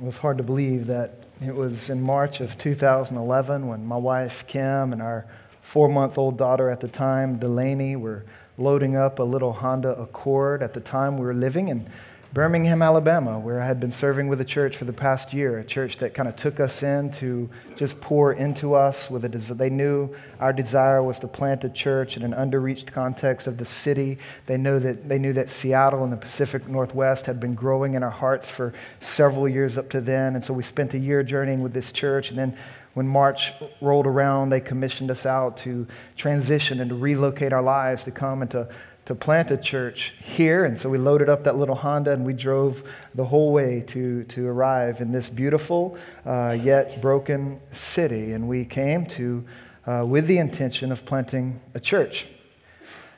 [0.00, 1.10] It was hard to believe that
[1.44, 5.26] it was in March of 2011 when my wife Kim and our
[5.60, 8.24] four month old daughter at the time, Delaney, were
[8.58, 10.62] loading up a little Honda Accord.
[10.62, 11.90] At the time, we were living in
[12.34, 15.64] Birmingham, Alabama, where I had been serving with a church for the past year, a
[15.64, 19.10] church that kind of took us in to just pour into us.
[19.10, 23.46] With a, they knew our desire was to plant a church in an underreached context
[23.46, 24.18] of the city.
[24.44, 28.02] They knew that they knew that Seattle and the Pacific Northwest had been growing in
[28.02, 31.62] our hearts for several years up to then, and so we spent a year journeying
[31.62, 32.54] with this church, and then
[32.92, 35.86] when March rolled around, they commissioned us out to
[36.16, 38.68] transition and to relocate our lives to come and to
[39.08, 40.66] to plant a church here.
[40.66, 44.24] And so we loaded up that little Honda and we drove the whole way to,
[44.24, 48.34] to arrive in this beautiful uh, yet broken city.
[48.34, 49.46] And we came to
[49.86, 52.28] uh, with the intention of planting a church.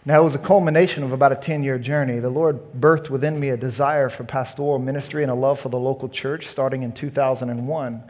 [0.05, 2.21] Now, it was a culmination of about a 10 year journey.
[2.21, 5.79] The Lord birthed within me a desire for pastoral ministry and a love for the
[5.81, 8.05] local church starting in 2001.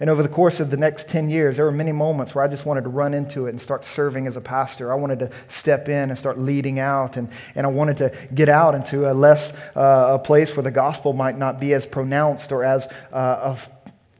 [0.00, 2.48] And over the course of the next 10 years, there were many moments where I
[2.48, 4.92] just wanted to run into it and start serving as a pastor.
[4.92, 8.48] I wanted to step in and start leading out, and, and I wanted to get
[8.48, 12.50] out into a less, uh, a place where the gospel might not be as pronounced
[12.50, 13.56] or as uh,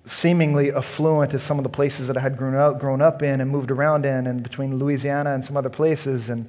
[0.07, 3.41] seemingly affluent as some of the places that I had grown up, grown up in
[3.41, 6.29] and moved around in, and between Louisiana and some other places.
[6.29, 6.49] And,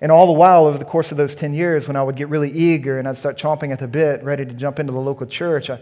[0.00, 2.28] and all the while, over the course of those 10 years, when I would get
[2.28, 5.26] really eager and I'd start chomping at the bit, ready to jump into the local
[5.26, 5.80] church, I,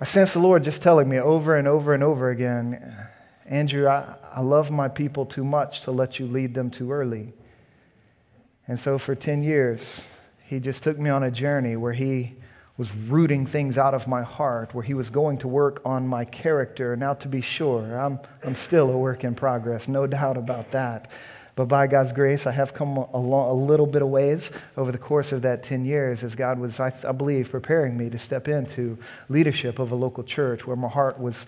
[0.00, 3.08] I sense the Lord just telling me over and over and over again
[3.50, 7.32] Andrew, I, I love my people too much to let you lead them too early.
[8.68, 12.36] And so for 10 years, he just took me on a journey where he
[12.76, 16.24] was rooting things out of my heart, where he was going to work on my
[16.24, 16.94] character.
[16.94, 21.10] Now, to be sure, I'm, I'm still a work in progress, no doubt about that.
[21.56, 24.92] But by God's grace, I have come a, long, a little bit of ways over
[24.92, 28.18] the course of that 10 years as God was, I, I believe, preparing me to
[28.18, 28.96] step into
[29.28, 31.46] leadership of a local church where my heart was,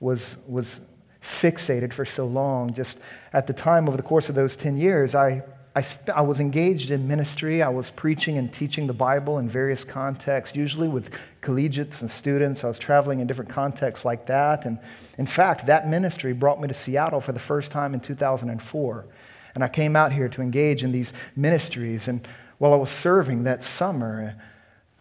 [0.00, 0.80] was, was
[1.22, 2.74] fixated for so long.
[2.74, 3.00] Just
[3.32, 5.42] at the time, over the course of those 10 years, I,
[5.74, 5.82] I,
[6.14, 7.62] I, was engaged in ministry.
[7.62, 12.62] I was preaching and teaching the Bible in various contexts, usually with collegiates and students.
[12.62, 14.66] I was traveling in different contexts like that.
[14.66, 14.78] And
[15.16, 19.04] in fact, that ministry brought me to Seattle for the first time in 2004.
[19.54, 22.08] And I came out here to engage in these ministries.
[22.08, 22.26] And
[22.58, 24.34] while I was serving that summer,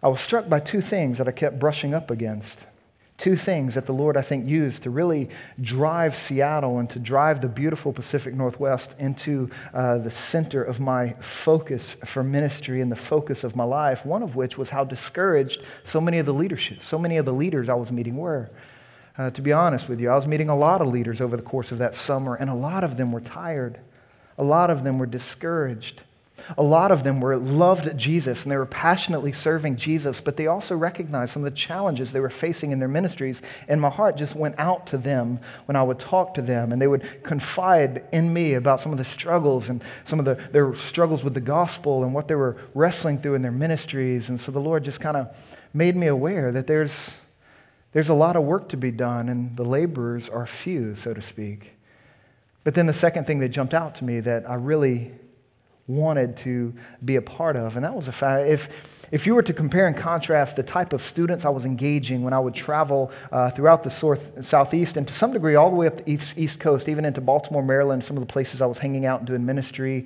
[0.03, 2.65] I was struck by two things that I kept brushing up against.
[3.17, 5.29] Two things that the Lord, I think, used to really
[5.61, 11.13] drive Seattle and to drive the beautiful Pacific Northwest into uh, the center of my
[11.19, 14.07] focus for ministry and the focus of my life.
[14.07, 17.33] One of which was how discouraged so many of the leadership, so many of the
[17.33, 18.49] leaders I was meeting were.
[19.19, 21.43] Uh, to be honest with you, I was meeting a lot of leaders over the
[21.43, 23.79] course of that summer, and a lot of them were tired.
[24.41, 26.01] A lot of them were discouraged.
[26.57, 30.47] A lot of them were loved Jesus and they were passionately serving Jesus, but they
[30.47, 33.43] also recognized some of the challenges they were facing in their ministries.
[33.67, 36.81] And my heart just went out to them when I would talk to them, and
[36.81, 40.73] they would confide in me about some of the struggles and some of the, their
[40.73, 44.29] struggles with the gospel and what they were wrestling through in their ministries.
[44.29, 45.35] And so the Lord just kind of
[45.71, 47.23] made me aware that there's,
[47.93, 51.21] there's a lot of work to be done, and the laborers are few, so to
[51.21, 51.73] speak.
[52.63, 55.11] But then the second thing that jumped out to me that I really
[55.87, 56.73] wanted to
[57.03, 59.87] be a part of, and that was the fact if, if you were to compare
[59.87, 63.83] and contrast the type of students I was engaging when I would travel uh, throughout
[63.83, 66.87] the south, southeast and to some degree all the way up the east, east coast,
[66.87, 70.05] even into Baltimore, Maryland, some of the places I was hanging out and doing ministry,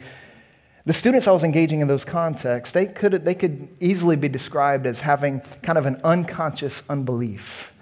[0.85, 4.85] the students I was engaging in those contexts, they could, they could easily be described
[4.85, 7.74] as having kind of an unconscious unbelief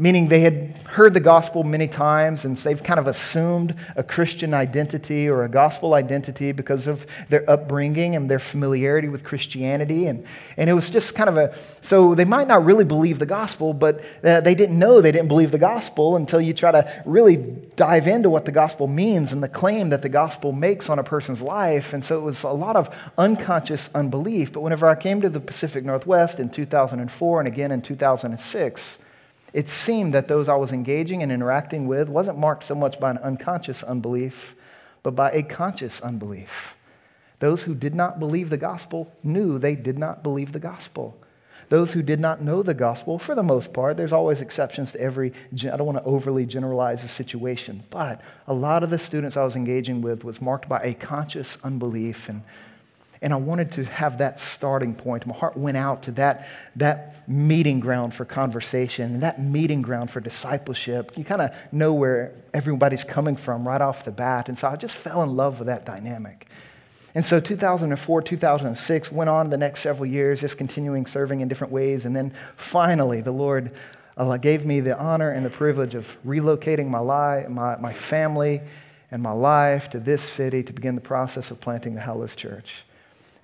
[0.00, 4.54] meaning they had heard the gospel many times and they've kind of assumed a Christian
[4.54, 10.06] identity or a gospel identity because of their upbringing and their familiarity with Christianity.
[10.06, 10.24] And,
[10.56, 13.74] and it was just kind of a, so they might not really believe the gospel,
[13.74, 17.36] but uh, they didn't know they didn't believe the gospel until you try to really
[17.76, 21.04] dive into what the gospel means and the claim that the gospel makes on a
[21.04, 21.92] person's life.
[21.92, 24.54] And so it was a lot of unconscious unbelief.
[24.54, 29.04] But whenever I came to the Pacific Northwest in 2004 and again in 2006,
[29.52, 33.10] it seemed that those I was engaging and interacting with wasn't marked so much by
[33.10, 34.54] an unconscious unbelief,
[35.02, 36.76] but by a conscious unbelief.
[37.40, 41.16] Those who did not believe the gospel knew they did not believe the gospel.
[41.70, 45.00] Those who did not know the gospel, for the most part, there's always exceptions to
[45.00, 49.36] every, I don't want to overly generalize the situation, but a lot of the students
[49.36, 52.42] I was engaging with was marked by a conscious unbelief and
[53.22, 55.26] and I wanted to have that starting point.
[55.26, 60.10] My heart went out to that, that meeting ground for conversation and that meeting ground
[60.10, 61.12] for discipleship.
[61.16, 64.48] You kind of know where everybody's coming from right off the bat.
[64.48, 66.46] And so I just fell in love with that dynamic.
[67.14, 71.72] And so 2004, 2006 went on the next several years, just continuing serving in different
[71.72, 72.06] ways.
[72.06, 73.72] And then finally, the Lord
[74.16, 78.62] uh, gave me the honor and the privilege of relocating my, life, my, my family
[79.10, 82.84] and my life to this city to begin the process of planting the Hallows Church.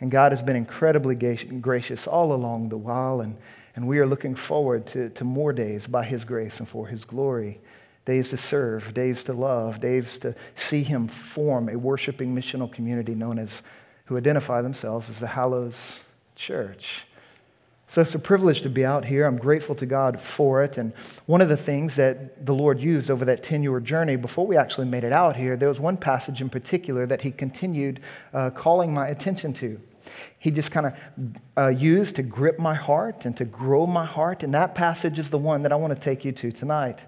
[0.00, 3.36] And God has been incredibly gracious all along the while, and,
[3.74, 7.04] and we are looking forward to, to more days by His grace and for His
[7.04, 7.60] glory.
[8.04, 13.14] Days to serve, days to love, days to see Him form a worshiping missional community
[13.14, 13.62] known as,
[14.04, 16.04] who identify themselves as the Hallows
[16.34, 17.05] Church.
[17.88, 19.24] So it's a privilege to be out here.
[19.26, 20.76] I'm grateful to God for it.
[20.76, 20.92] And
[21.26, 24.56] one of the things that the Lord used over that 10 year journey, before we
[24.56, 28.00] actually made it out here, there was one passage in particular that He continued
[28.34, 29.80] uh, calling my attention to.
[30.38, 30.94] He just kind of
[31.56, 34.42] uh, used to grip my heart and to grow my heart.
[34.42, 37.04] And that passage is the one that I want to take you to tonight.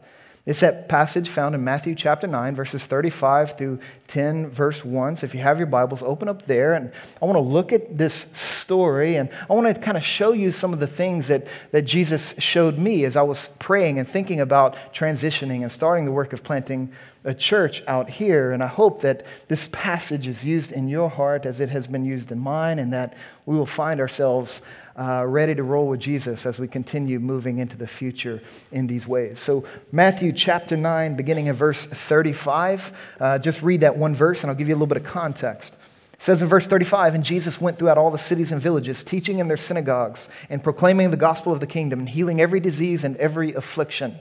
[0.48, 5.16] It's that passage found in Matthew chapter 9, verses 35 through 10, verse 1.
[5.16, 6.72] So if you have your Bibles, open up there.
[6.72, 6.90] And
[7.20, 10.50] I want to look at this story and I want to kind of show you
[10.50, 14.40] some of the things that, that Jesus showed me as I was praying and thinking
[14.40, 16.92] about transitioning and starting the work of planting
[17.24, 18.52] a church out here.
[18.52, 22.06] And I hope that this passage is used in your heart as it has been
[22.06, 24.62] used in mine and that we will find ourselves
[24.98, 28.42] uh, ready to roll with Jesus as we continue moving into the future
[28.72, 29.38] in these ways.
[29.38, 34.50] So, Matthew chapter 9, beginning in verse 35, uh, just read that one verse and
[34.50, 35.74] I'll give you a little bit of context.
[36.12, 39.38] It says in verse 35, and Jesus went throughout all the cities and villages, teaching
[39.38, 43.16] in their synagogues and proclaiming the gospel of the kingdom and healing every disease and
[43.18, 44.18] every affliction.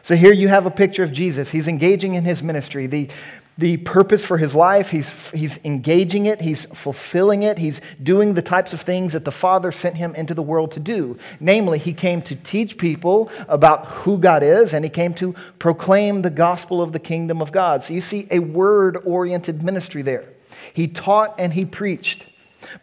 [0.00, 1.50] So here you have a picture of Jesus.
[1.50, 2.86] He's engaging in his ministry.
[2.86, 3.10] The,
[3.58, 4.90] the purpose for his life.
[4.90, 9.32] He's, he's engaging it, he's fulfilling it, he's doing the types of things that the
[9.32, 11.18] Father sent him into the world to do.
[11.40, 16.22] Namely, he came to teach people about who God is, and he came to proclaim
[16.22, 17.82] the gospel of the kingdom of God.
[17.82, 20.24] So you see a word oriented ministry there.
[20.72, 22.26] He taught and he preached.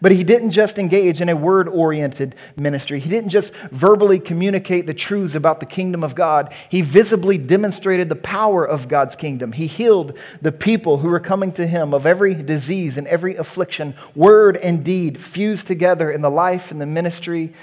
[0.01, 2.99] But he didn't just engage in a word oriented ministry.
[2.99, 6.53] He didn't just verbally communicate the truths about the kingdom of God.
[6.69, 9.51] He visibly demonstrated the power of God's kingdom.
[9.51, 13.95] He healed the people who were coming to him of every disease and every affliction,
[14.15, 17.53] word and deed fused together in the life and the ministry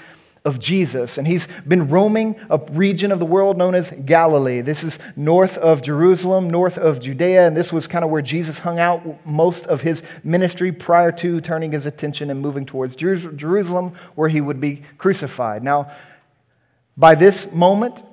[0.43, 1.17] of Jesus.
[1.17, 4.61] And he's been roaming a region of the world known as Galilee.
[4.61, 8.59] This is north of Jerusalem, north of Judea, and this was kind of where Jesus
[8.59, 13.93] hung out most of his ministry prior to turning his attention and moving towards Jerusalem,
[14.15, 15.63] where he would be crucified.
[15.63, 15.91] Now,
[16.97, 18.03] by this moment,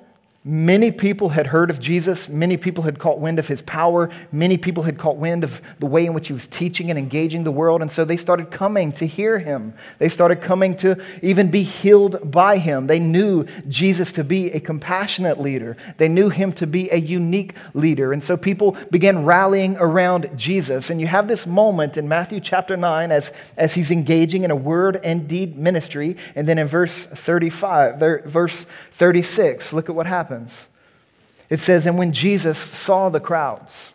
[0.49, 2.27] Many people had heard of Jesus.
[2.27, 4.09] Many people had caught wind of his power.
[4.31, 7.43] Many people had caught wind of the way in which he was teaching and engaging
[7.43, 7.83] the world.
[7.83, 9.75] And so they started coming to hear him.
[9.99, 12.87] They started coming to even be healed by him.
[12.87, 17.53] They knew Jesus to be a compassionate leader, they knew him to be a unique
[17.75, 18.11] leader.
[18.11, 20.89] And so people began rallying around Jesus.
[20.89, 24.55] And you have this moment in Matthew chapter 9 as, as he's engaging in a
[24.55, 26.17] word and deed ministry.
[26.35, 30.69] And then in verse 35, verse 36, look at what happens happens.
[31.49, 33.93] It says, And when Jesus saw the crowds,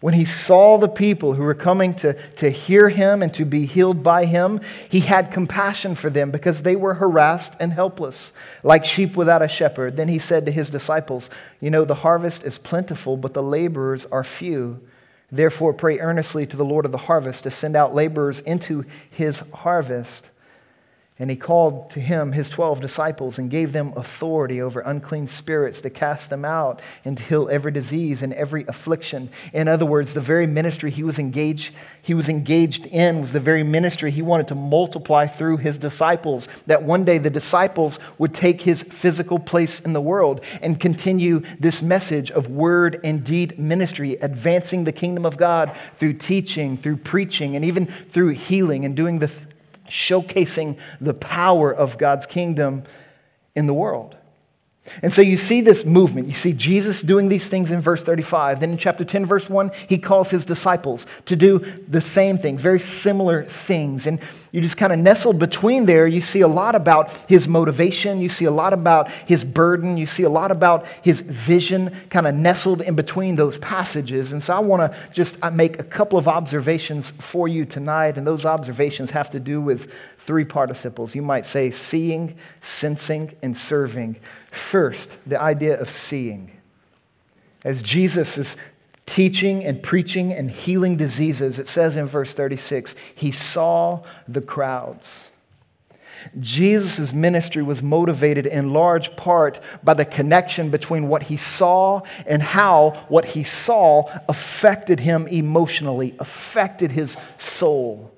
[0.00, 3.66] when he saw the people who were coming to, to hear him and to be
[3.66, 8.32] healed by him, he had compassion for them because they were harassed and helpless,
[8.62, 9.96] like sheep without a shepherd.
[9.96, 11.28] Then he said to his disciples,
[11.60, 14.80] You know, the harvest is plentiful, but the laborers are few.
[15.30, 19.40] Therefore, pray earnestly to the Lord of the harvest to send out laborers into his
[19.52, 20.30] harvest.
[21.20, 25.82] And he called to him his 12 disciples and gave them authority over unclean spirits
[25.82, 29.28] to cast them out and to heal every disease and every affliction.
[29.52, 33.38] In other words, the very ministry he was engaged, he was engaged in was the
[33.38, 36.48] very ministry he wanted to multiply through his disciples.
[36.66, 41.42] That one day the disciples would take his physical place in the world and continue
[41.58, 46.96] this message of word and deed ministry, advancing the kingdom of God through teaching, through
[46.96, 49.30] preaching, and even through healing and doing the
[49.90, 52.84] showcasing the power of God's kingdom
[53.54, 54.16] in the world.
[55.02, 56.26] And so you see this movement.
[56.26, 58.60] You see Jesus doing these things in verse 35.
[58.60, 62.60] Then in chapter 10, verse 1, he calls his disciples to do the same things,
[62.60, 64.06] very similar things.
[64.06, 64.18] And
[64.52, 66.06] you just kind of nestled between there.
[66.06, 68.20] You see a lot about his motivation.
[68.20, 69.96] You see a lot about his burden.
[69.96, 74.32] You see a lot about his vision kind of nestled in between those passages.
[74.32, 78.16] And so I want to just uh, make a couple of observations for you tonight.
[78.16, 81.14] And those observations have to do with three participles.
[81.14, 84.16] You might say seeing, sensing, and serving.
[84.50, 86.52] First, the idea of seeing.
[87.64, 88.56] As Jesus is
[89.06, 95.30] teaching and preaching and healing diseases, it says in verse 36 he saw the crowds.
[96.38, 102.42] Jesus' ministry was motivated in large part by the connection between what he saw and
[102.42, 108.09] how what he saw affected him emotionally, affected his soul.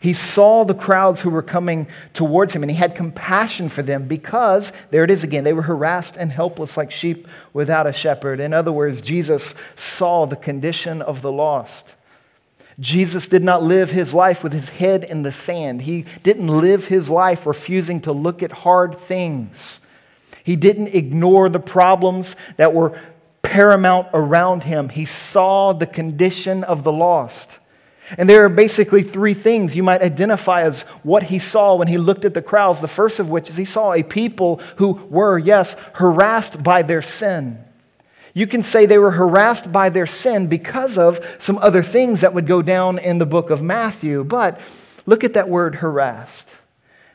[0.00, 4.08] He saw the crowds who were coming towards him and he had compassion for them
[4.08, 8.40] because, there it is again, they were harassed and helpless like sheep without a shepherd.
[8.40, 11.94] In other words, Jesus saw the condition of the lost.
[12.78, 15.82] Jesus did not live his life with his head in the sand.
[15.82, 19.80] He didn't live his life refusing to look at hard things.
[20.42, 22.98] He didn't ignore the problems that were
[23.42, 24.88] paramount around him.
[24.88, 27.58] He saw the condition of the lost.
[28.18, 31.98] And there are basically three things you might identify as what he saw when he
[31.98, 32.80] looked at the crowds.
[32.80, 37.02] The first of which is he saw a people who were, yes, harassed by their
[37.02, 37.58] sin.
[38.34, 42.34] You can say they were harassed by their sin because of some other things that
[42.34, 44.24] would go down in the book of Matthew.
[44.24, 44.60] But
[45.06, 46.56] look at that word harassed.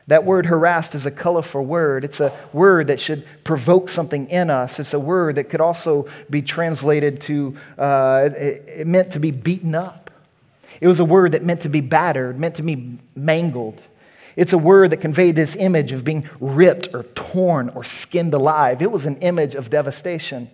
[0.07, 2.03] That word harassed is a colorful word.
[2.03, 4.79] It's a word that should provoke something in us.
[4.79, 9.31] It's a word that could also be translated to, uh, it, it meant to be
[9.31, 10.04] beaten up.
[10.81, 13.81] It was a word that meant to be battered, meant to be mangled.
[14.35, 18.81] It's a word that conveyed this image of being ripped or torn or skinned alive.
[18.81, 20.49] It was an image of devastation.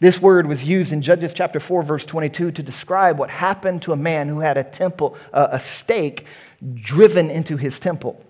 [0.00, 3.92] This word was used in Judges chapter 4, verse 22 to describe what happened to
[3.92, 6.26] a man who had a temple, uh, a stake
[6.74, 8.24] driven into his temple.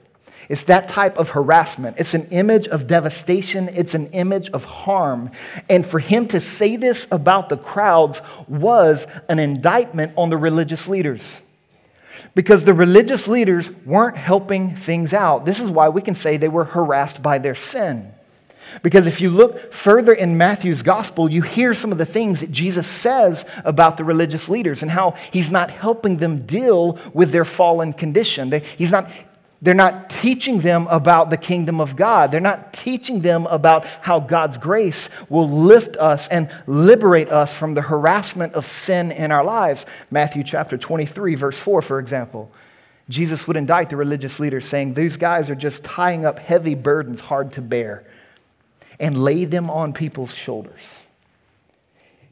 [0.49, 1.99] It's that type of harassment.
[1.99, 5.31] It's an image of devastation, it's an image of harm.
[5.69, 10.89] And for him to say this about the crowds was an indictment on the religious
[10.89, 11.41] leaders.
[12.35, 15.45] Because the religious leaders weren't helping things out.
[15.45, 18.13] This is why we can say they were harassed by their sin.
[18.83, 22.51] Because if you look further in Matthew's gospel, you hear some of the things that
[22.51, 27.45] Jesus says about the religious leaders and how he's not helping them deal with their
[27.45, 28.51] fallen condition.
[28.79, 29.11] He's not
[29.63, 32.33] they're not teaching them about the kingdom of God.
[32.33, 37.75] They're not teaching them about how God's grace will lift us and liberate us from
[37.75, 39.87] the harassment of sin in our lives.
[40.11, 42.51] Matthew chapter 23, verse 4, for example.
[43.09, 47.21] Jesus would indict the religious leaders, saying, These guys are just tying up heavy burdens
[47.21, 48.03] hard to bear
[48.99, 51.05] and lay them on people's shoulders.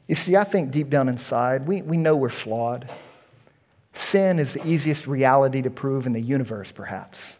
[0.07, 2.89] You see, I think deep down inside, we, we know we're flawed.
[3.93, 7.37] Sin is the easiest reality to prove in the universe, perhaps.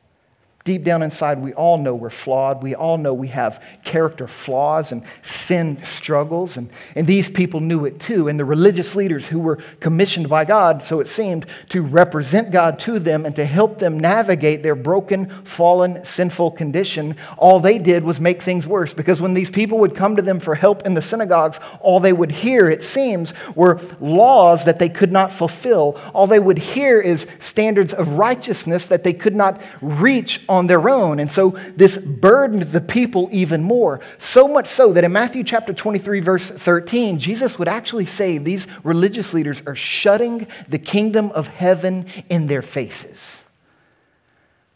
[0.63, 2.61] Deep down inside, we all know we're flawed.
[2.61, 6.57] We all know we have character flaws and sin struggles.
[6.57, 8.27] And, and these people knew it too.
[8.27, 12.77] And the religious leaders who were commissioned by God, so it seemed, to represent God
[12.79, 18.03] to them and to help them navigate their broken, fallen, sinful condition, all they did
[18.03, 18.93] was make things worse.
[18.93, 22.13] Because when these people would come to them for help in the synagogues, all they
[22.13, 25.99] would hear, it seems, were laws that they could not fulfill.
[26.13, 30.89] All they would hear is standards of righteousness that they could not reach on their
[30.89, 31.17] own.
[31.19, 34.01] And so this burdened the people even more.
[34.17, 38.67] So much so that in Matthew chapter 23, verse 13, Jesus would actually say these
[38.83, 43.47] religious leaders are shutting the kingdom of heaven in their faces.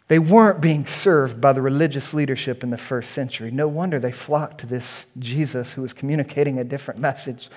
[0.07, 3.51] They weren't being served by the religious leadership in the first century.
[3.51, 7.49] No wonder they flocked to this Jesus who was communicating a different message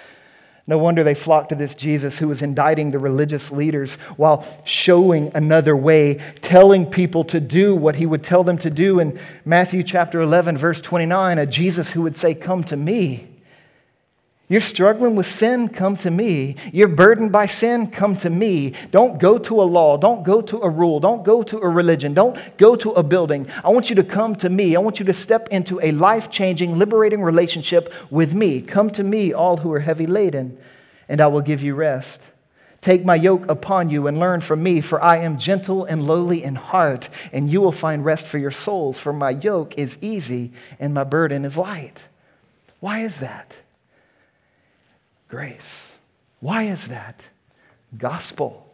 [0.68, 5.32] no wonder they flocked to this Jesus who was indicting the religious leaders while showing
[5.34, 9.82] another way, telling people to do what he would tell them to do in Matthew
[9.82, 13.27] chapter 11, verse 29, a Jesus who would say, Come to me.
[14.50, 16.56] You're struggling with sin, come to me.
[16.72, 18.72] You're burdened by sin, come to me.
[18.90, 19.98] Don't go to a law.
[19.98, 21.00] Don't go to a rule.
[21.00, 22.14] Don't go to a religion.
[22.14, 23.46] Don't go to a building.
[23.62, 24.74] I want you to come to me.
[24.74, 28.62] I want you to step into a life changing, liberating relationship with me.
[28.62, 30.56] Come to me, all who are heavy laden,
[31.10, 32.30] and I will give you rest.
[32.80, 36.42] Take my yoke upon you and learn from me, for I am gentle and lowly
[36.42, 38.98] in heart, and you will find rest for your souls.
[38.98, 42.06] For my yoke is easy and my burden is light.
[42.80, 43.56] Why is that?
[45.28, 46.00] Grace.
[46.40, 47.28] Why is that?
[47.96, 48.64] Gospel.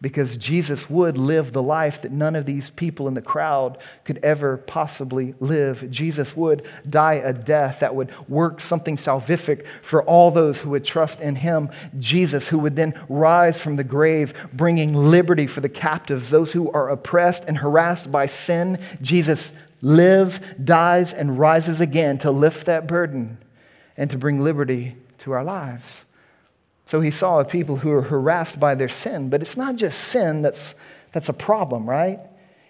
[0.00, 4.18] Because Jesus would live the life that none of these people in the crowd could
[4.22, 5.90] ever possibly live.
[5.90, 10.84] Jesus would die a death that would work something salvific for all those who would
[10.84, 11.68] trust in him.
[11.98, 16.70] Jesus, who would then rise from the grave, bringing liberty for the captives, those who
[16.70, 18.78] are oppressed and harassed by sin.
[19.02, 23.38] Jesus lives, dies, and rises again to lift that burden
[23.96, 26.06] and to bring liberty to our lives.
[26.84, 30.42] So he saw people who are harassed by their sin, but it's not just sin
[30.42, 30.74] that's,
[31.12, 32.18] that's a problem, right?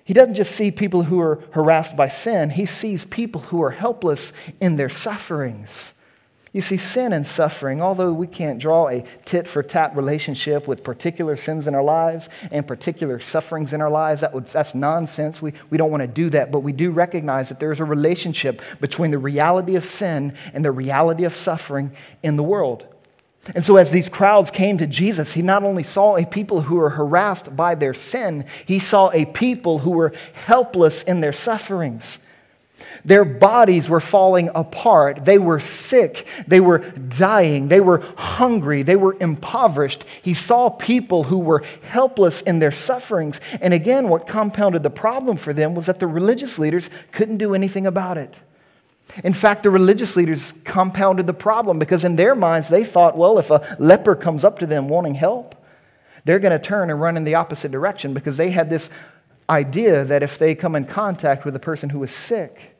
[0.04, 3.70] He doesn't just see people who are harassed by sin, he sees people who are
[3.70, 5.94] helpless in their sufferings.
[6.52, 10.82] You see, sin and suffering, although we can't draw a tit for tat relationship with
[10.82, 15.42] particular sins in our lives and particular sufferings in our lives, that would, that's nonsense.
[15.42, 16.50] We, we don't want to do that.
[16.50, 20.72] But we do recognize that there's a relationship between the reality of sin and the
[20.72, 22.86] reality of suffering in the world.
[23.54, 26.76] And so, as these crowds came to Jesus, he not only saw a people who
[26.76, 32.20] were harassed by their sin, he saw a people who were helpless in their sufferings.
[33.08, 35.24] Their bodies were falling apart.
[35.24, 36.26] They were sick.
[36.46, 37.68] They were dying.
[37.68, 38.82] They were hungry.
[38.82, 40.04] They were impoverished.
[40.20, 43.40] He saw people who were helpless in their sufferings.
[43.62, 47.54] And again, what compounded the problem for them was that the religious leaders couldn't do
[47.54, 48.42] anything about it.
[49.24, 53.38] In fact, the religious leaders compounded the problem because in their minds they thought, well,
[53.38, 55.54] if a leper comes up to them wanting help,
[56.26, 58.90] they're going to turn and run in the opposite direction because they had this
[59.48, 62.74] idea that if they come in contact with a person who is sick,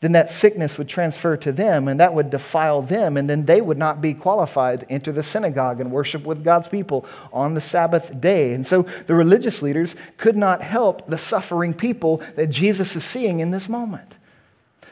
[0.00, 3.60] then that sickness would transfer to them and that would defile them, and then they
[3.60, 7.60] would not be qualified to enter the synagogue and worship with God's people on the
[7.60, 8.54] Sabbath day.
[8.54, 13.40] And so the religious leaders could not help the suffering people that Jesus is seeing
[13.40, 14.18] in this moment.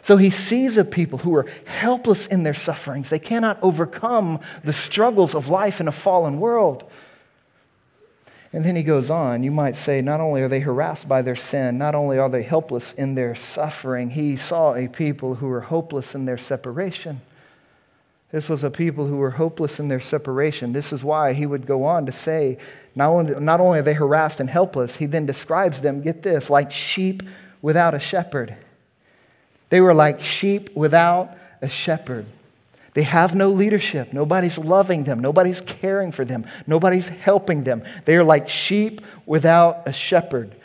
[0.02, 3.10] So he sees a people who are helpless in their sufferings.
[3.10, 6.88] They cannot overcome the struggles of life in a fallen world.
[8.56, 9.42] And then he goes on.
[9.42, 12.42] You might say, not only are they harassed by their sin, not only are they
[12.42, 17.20] helpless in their suffering, he saw a people who were hopeless in their separation.
[18.32, 20.72] This was a people who were hopeless in their separation.
[20.72, 22.56] This is why he would go on to say,
[22.94, 26.48] not only, not only are they harassed and helpless, he then describes them, get this,
[26.48, 27.22] like sheep
[27.60, 28.56] without a shepherd.
[29.68, 31.28] They were like sheep without
[31.60, 32.24] a shepherd.
[32.96, 34.14] They have no leadership.
[34.14, 35.20] Nobody's loving them.
[35.20, 36.46] Nobody's caring for them.
[36.66, 37.84] Nobody's helping them.
[38.06, 40.56] They are like sheep without a shepherd.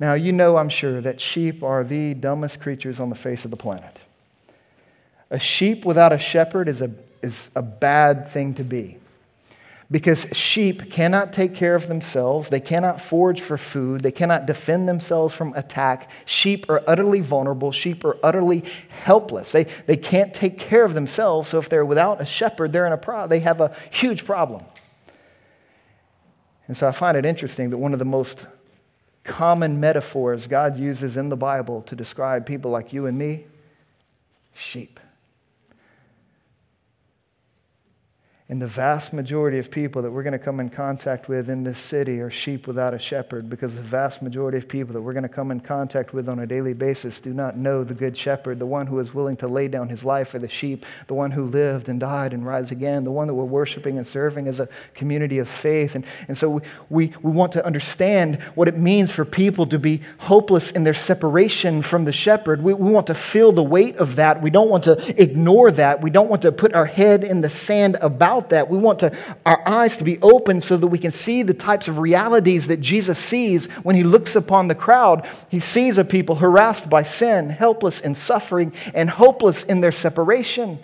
[0.00, 3.52] Now, you know, I'm sure, that sheep are the dumbest creatures on the face of
[3.52, 3.96] the planet.
[5.30, 6.90] A sheep without a shepherd is a,
[7.22, 8.98] is a bad thing to be
[9.92, 12.48] because sheep cannot take care of themselves.
[12.48, 14.00] They cannot forage for food.
[14.00, 16.10] They cannot defend themselves from attack.
[16.24, 17.72] Sheep are utterly vulnerable.
[17.72, 18.64] Sheep are utterly
[19.04, 19.52] helpless.
[19.52, 21.50] They, they can't take care of themselves.
[21.50, 24.64] So if they're without a shepherd, they're in a pro- they have a huge problem.
[26.66, 28.46] And so I find it interesting that one of the most
[29.24, 33.44] common metaphors God uses in the Bible to describe people like you and me
[34.54, 34.98] sheep.
[38.52, 41.64] And the vast majority of people that we're going to come in contact with in
[41.64, 45.14] this city are sheep without a shepherd because the vast majority of people that we're
[45.14, 48.14] going to come in contact with on a daily basis do not know the good
[48.14, 51.14] shepherd, the one who is willing to lay down his life for the sheep, the
[51.14, 54.46] one who lived and died and rise again, the one that we're worshiping and serving
[54.46, 55.94] as a community of faith.
[55.94, 56.60] And, and so we,
[56.90, 60.92] we, we want to understand what it means for people to be hopeless in their
[60.92, 62.60] separation from the shepherd.
[62.60, 64.42] We, we want to feel the weight of that.
[64.42, 66.02] We don't want to ignore that.
[66.02, 68.68] We don't want to put our head in the sand about about that.
[68.68, 71.86] We want to, our eyes to be open so that we can see the types
[71.88, 75.28] of realities that Jesus sees when he looks upon the crowd.
[75.48, 80.80] He sees a people harassed by sin, helpless in suffering, and hopeless in their separation.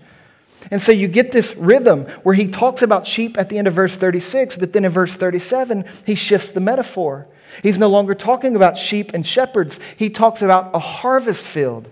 [0.70, 3.74] And so you get this rhythm where he talks about sheep at the end of
[3.74, 7.26] verse 36, but then in verse 37, he shifts the metaphor.
[7.62, 11.90] He's no longer talking about sheep and shepherds, he talks about a harvest field.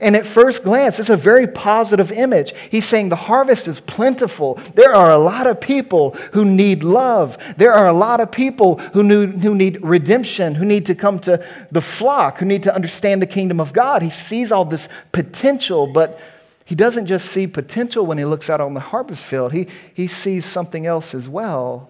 [0.00, 2.54] And at first glance, it's a very positive image.
[2.70, 4.54] He's saying the harvest is plentiful.
[4.74, 7.38] There are a lot of people who need love.
[7.56, 11.18] There are a lot of people who need, who need redemption, who need to come
[11.20, 14.02] to the flock, who need to understand the kingdom of God.
[14.02, 16.20] He sees all this potential, but
[16.64, 20.06] he doesn't just see potential when he looks out on the harvest field, he, he
[20.06, 21.88] sees something else as well.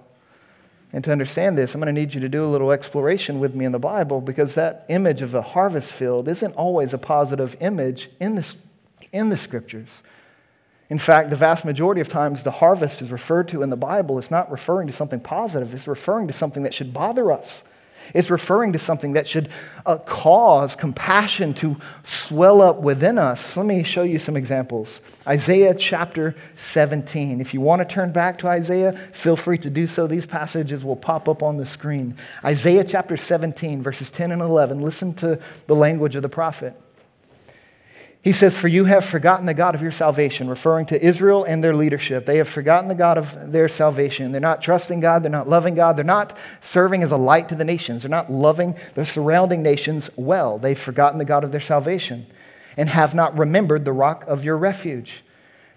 [0.92, 3.54] And to understand this, I'm going to need you to do a little exploration with
[3.54, 7.56] me in the Bible because that image of a harvest field isn't always a positive
[7.60, 8.54] image in the,
[9.12, 10.02] in the scriptures.
[10.88, 14.18] In fact, the vast majority of times the harvest is referred to in the Bible
[14.18, 17.64] is not referring to something positive, it's referring to something that should bother us.
[18.14, 19.48] It's referring to something that should
[19.86, 23.56] uh, cause compassion to swell up within us.
[23.56, 25.00] Let me show you some examples.
[25.26, 27.40] Isaiah chapter 17.
[27.40, 30.06] If you want to turn back to Isaiah, feel free to do so.
[30.06, 32.16] These passages will pop up on the screen.
[32.44, 34.80] Isaiah chapter 17, verses 10 and 11.
[34.80, 36.74] Listen to the language of the prophet.
[38.28, 41.64] He says, For you have forgotten the God of your salvation, referring to Israel and
[41.64, 42.26] their leadership.
[42.26, 44.32] They have forgotten the God of their salvation.
[44.32, 45.22] They're not trusting God.
[45.22, 45.96] They're not loving God.
[45.96, 48.02] They're not serving as a light to the nations.
[48.02, 50.58] They're not loving the surrounding nations well.
[50.58, 52.26] They've forgotten the God of their salvation
[52.76, 55.24] and have not remembered the rock of your refuge.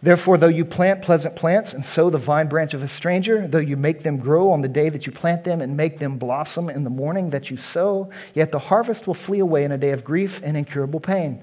[0.02, 3.60] Therefore, though you plant pleasant plants and sow the vine branch of a stranger, though
[3.60, 6.70] you make them grow on the day that you plant them and make them blossom
[6.70, 9.92] in the morning that you sow, yet the harvest will flee away in a day
[9.92, 11.42] of grief and incurable pain.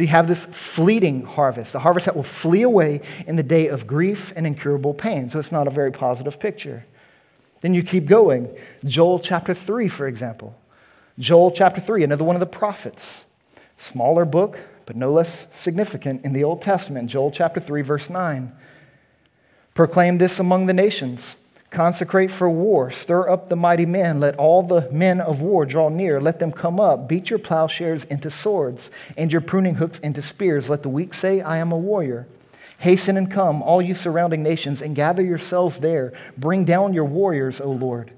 [0.00, 3.66] So you have this fleeting harvest, a harvest that will flee away in the day
[3.66, 5.28] of grief and incurable pain.
[5.28, 6.86] So it's not a very positive picture.
[7.60, 8.48] Then you keep going.
[8.82, 10.58] Joel chapter 3, for example.
[11.18, 13.26] Joel chapter 3, another one of the prophets.
[13.76, 17.10] Smaller book, but no less significant in the Old Testament.
[17.10, 18.52] Joel chapter 3, verse 9.
[19.74, 21.36] Proclaim this among the nations.
[21.70, 22.90] Consecrate for war.
[22.90, 24.18] Stir up the mighty men.
[24.18, 26.20] Let all the men of war draw near.
[26.20, 27.08] Let them come up.
[27.08, 30.68] Beat your plowshares into swords and your pruning hooks into spears.
[30.68, 32.26] Let the weak say, I am a warrior.
[32.80, 36.12] Hasten and come, all you surrounding nations, and gather yourselves there.
[36.36, 38.10] Bring down your warriors, O Lord.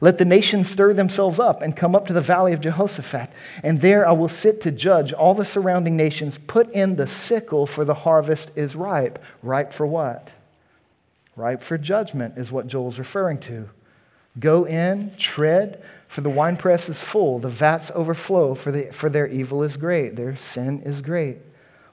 [0.00, 3.30] Let the nations stir themselves up and come up to the valley of Jehoshaphat,
[3.62, 6.38] and there I will sit to judge all the surrounding nations.
[6.38, 9.18] Put in the sickle, for the harvest is ripe.
[9.42, 10.32] Ripe for what?
[11.36, 13.68] Ripe for judgment is what Joel's referring to.
[14.38, 19.26] Go in, tread, for the winepress is full, the vats overflow, for, the, for their
[19.26, 21.38] evil is great, their sin is great.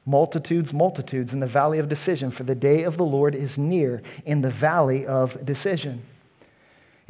[0.05, 4.01] Multitudes, multitudes in the valley of decision, for the day of the Lord is near
[4.25, 6.03] in the valley of decision.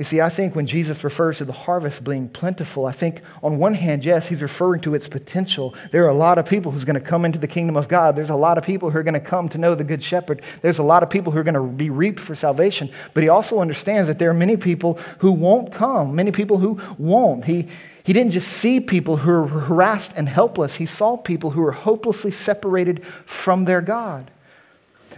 [0.02, 3.60] You see, I think when Jesus refers to the harvest being plentiful, I think on
[3.60, 5.76] one hand, yes, he's referring to its potential.
[5.92, 8.16] There are a lot of people who's going to come into the kingdom of God.
[8.16, 10.42] There's a lot of people who are going to come to know the good shepherd.
[10.64, 12.90] There's a lot of people who are going to be reaped for salvation.
[13.14, 16.82] But he also understands that there are many people who won't come, many people who
[16.98, 17.46] won't.
[17.46, 17.68] He,
[18.04, 21.74] he didn't just see people who were harassed and helpless, he saw people who were
[21.74, 24.31] hopelessly separated from their God.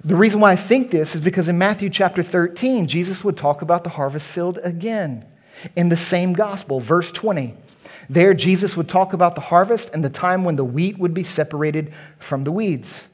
[0.05, 3.61] The reason why I think this is because in Matthew chapter 13, Jesus would talk
[3.61, 5.25] about the harvest field again
[5.77, 7.55] in the same gospel, verse 20.
[8.09, 11.23] There, Jesus would talk about the harvest and the time when the wheat would be
[11.23, 13.09] separated from the weeds.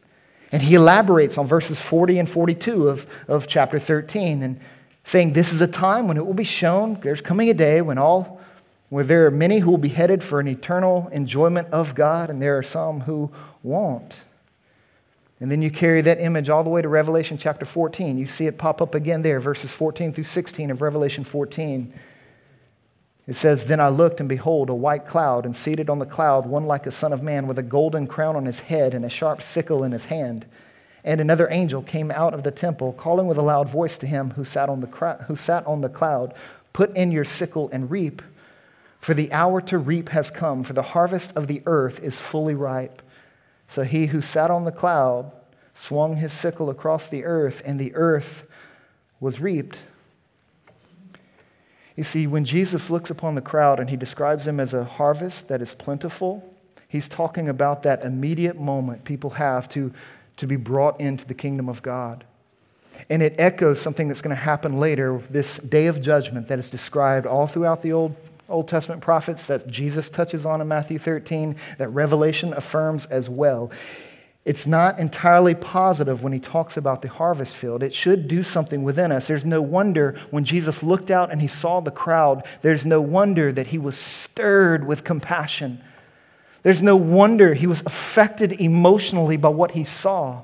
[0.52, 4.60] And he elaborates on verses 40 and 42 of, of chapter 13 and
[5.04, 8.00] saying, This is a time when it will be shown, there's coming a day when
[8.00, 8.42] all
[8.90, 12.42] where there are many who will be headed for an eternal enjoyment of God, and
[12.42, 13.30] there are some who
[13.62, 14.22] won't.
[15.40, 18.18] And then you carry that image all the way to Revelation chapter 14.
[18.18, 21.94] You see it pop up again there, verses 14 through 16 of Revelation 14.
[23.26, 26.46] It says, Then I looked, and behold, a white cloud, and seated on the cloud,
[26.46, 29.10] one like a son of man, with a golden crown on his head and a
[29.10, 30.46] sharp sickle in his hand.
[31.06, 34.32] And another angel came out of the temple, calling with a loud voice to him
[34.32, 34.88] who sat on the,
[35.28, 36.34] who sat on the cloud,
[36.74, 38.22] Put in your sickle and reap,
[39.00, 42.54] for the hour to reap has come, for the harvest of the earth is fully
[42.54, 43.02] ripe.
[43.70, 45.32] So he who sat on the cloud
[45.74, 48.46] swung his sickle across the earth, and the earth
[49.20, 49.80] was reaped.
[51.96, 55.50] You see, when Jesus looks upon the crowd and he describes them as a harvest
[55.50, 56.54] that is plentiful,
[56.88, 59.94] he's talking about that immediate moment people have to,
[60.38, 62.24] to be brought into the kingdom of God.
[63.10, 66.70] And it echoes something that's going to happen later, this day of judgment that is
[66.70, 68.16] described all throughout the Old
[68.50, 73.72] Old Testament prophets that Jesus touches on in Matthew 13, that Revelation affirms as well.
[74.46, 77.84] It's not entirely positive when he talks about the harvest field.
[77.84, 79.28] It should do something within us.
[79.28, 83.52] There's no wonder when Jesus looked out and he saw the crowd, there's no wonder
[83.52, 85.82] that he was stirred with compassion.
[86.64, 90.44] There's no wonder he was affected emotionally by what he saw.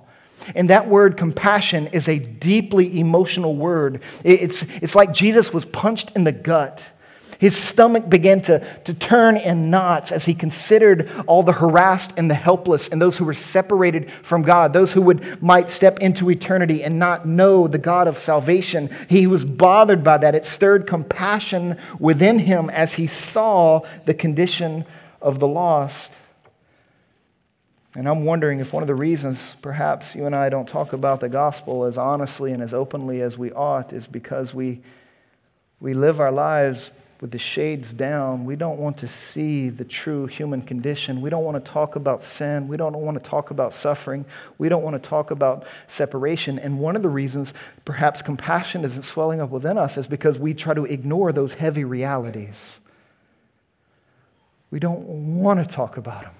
[0.54, 4.02] And that word compassion is a deeply emotional word.
[4.24, 6.88] It's, it's like Jesus was punched in the gut.
[7.40, 12.30] His stomach began to, to turn in knots as he considered all the harassed and
[12.30, 16.30] the helpless and those who were separated from God, those who would, might step into
[16.30, 18.90] eternity and not know the God of salvation.
[19.10, 20.36] He was bothered by that.
[20.36, 24.86] It stirred compassion within him as he saw the condition
[25.22, 26.20] of the lost.
[27.96, 31.22] And I'm wondering if one of the reasons perhaps you and I don't talk about
[31.22, 34.82] the gospel as honestly and as openly as we ought is because we,
[35.80, 36.92] we live our lives
[37.26, 38.46] with the shades down.
[38.46, 41.22] We don't want to see the true human condition.
[41.22, 42.68] We don't want to talk about sin.
[42.68, 44.26] We don't want to talk about suffering.
[44.60, 46.60] We don't want to talk about separation.
[46.60, 50.54] And one of the reasons perhaps compassion isn't swelling up within us is because we
[50.54, 52.82] try to ignore those heavy realities.
[54.70, 55.02] We don't
[55.42, 56.34] want to talk about them.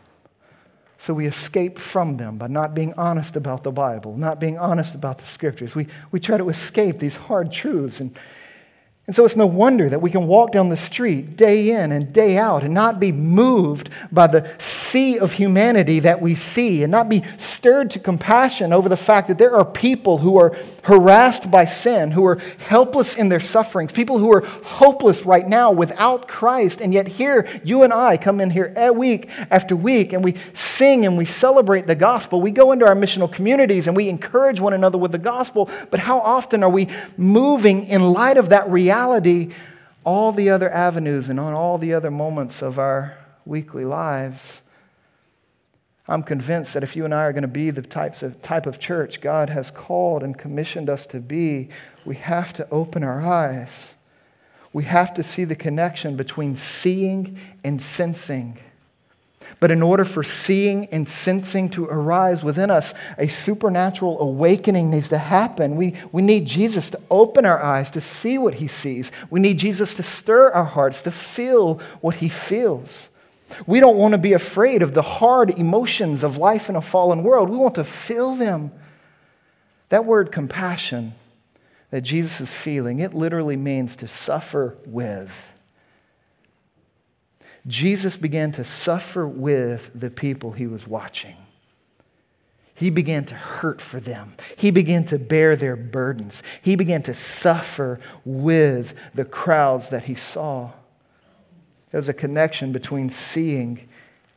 [1.00, 4.94] So we escape from them by not being honest about the Bible, not being honest
[4.94, 5.74] about the scriptures.
[5.74, 8.02] We, we try to escape these hard truths.
[8.02, 8.16] And,
[9.08, 12.12] and so it's no wonder that we can walk down the street day in and
[12.12, 14.52] day out and not be moved by the
[14.96, 19.28] sea of humanity that we see and not be stirred to compassion over the fact
[19.28, 23.92] that there are people who are harassed by sin, who are helpless in their sufferings,
[23.92, 26.80] people who are hopeless right now without Christ.
[26.80, 31.06] And yet, here, you and I come in here week after week and we sing
[31.06, 32.40] and we celebrate the gospel.
[32.40, 35.70] We go into our missional communities and we encourage one another with the gospel.
[35.92, 38.96] But how often are we moving in light of that reality?
[38.96, 39.54] reality,
[40.04, 44.62] all the other avenues and on all the other moments of our weekly lives.
[46.08, 48.68] I'm convinced that if you and I are going to be the types of, type
[48.68, 51.70] of church God has called and commissioned us to be,
[52.06, 53.96] we have to open our eyes.
[54.72, 58.60] We have to see the connection between seeing and sensing.
[59.60, 65.10] But in order for seeing and sensing to arise within us, a supernatural awakening needs
[65.10, 65.76] to happen.
[65.76, 69.12] We, we need Jesus to open our eyes to see what he sees.
[69.30, 73.10] We need Jesus to stir our hearts to feel what he feels.
[73.66, 77.24] We don't want to be afraid of the hard emotions of life in a fallen
[77.24, 77.50] world.
[77.50, 78.72] We want to feel them.
[79.90, 81.14] That word compassion
[81.92, 85.52] that Jesus is feeling, it literally means to suffer with.
[87.68, 91.36] Jesus began to suffer with the people he was watching.
[92.74, 94.36] He began to hurt for them.
[94.58, 96.44] He began to bear their burdens.
[96.62, 100.72] He began to suffer with the crowds that he saw.
[101.96, 103.88] There's a connection between seeing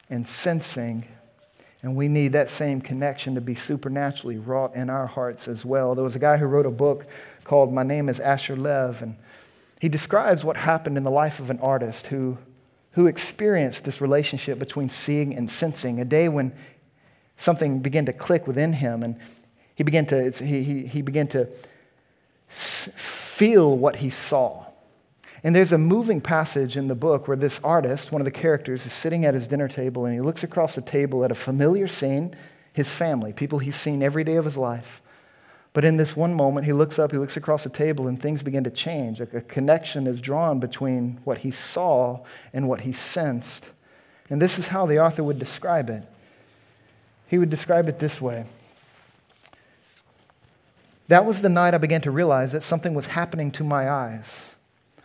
[0.09, 1.05] and sensing,
[1.83, 5.97] and we need that same connection to be supernaturally wrought in our hearts as well.
[5.97, 7.07] There was a guy who wrote a book
[7.43, 9.17] called My Name is Asher Lev, and
[9.81, 12.39] he describes what happened in the life of an artist who
[12.93, 16.53] who experienced this relationship between seeing and sensing, a day when
[17.37, 19.17] something began to click within him and
[19.75, 21.49] he began to, he, he, he began to
[22.47, 24.68] feel what he saw.
[25.45, 28.85] And there's a moving passage in the book where this artist, one of the characters,
[28.87, 31.87] is sitting at his dinner table and he looks across the table at a familiar
[31.87, 32.35] scene,
[32.73, 35.01] his family, people he's seen every day of his life.
[35.73, 38.43] But in this one moment, he looks up, he looks across the table, and things
[38.43, 39.21] begin to change.
[39.21, 42.21] A connection is drawn between what he saw
[42.53, 43.71] and what he sensed.
[44.31, 46.03] And this is how the author would describe it.
[47.29, 48.47] He would describe it this way
[51.07, 54.57] That was the night I began to realize that something was happening to my eyes.